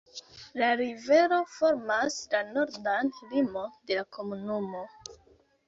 La 0.61 0.69
rivero 0.79 1.37
formas 1.57 2.17
la 2.33 2.41
nordan 2.57 3.13
limon 3.35 3.79
de 3.93 4.01
la 4.01 4.09
komunumo. 4.19 4.85